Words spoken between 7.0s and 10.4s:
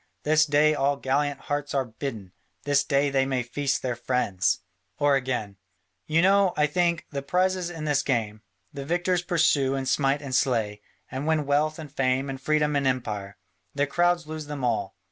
the prizes in this game: the victors pursue and smite and